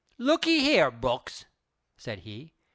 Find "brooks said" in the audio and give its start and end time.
0.89-2.23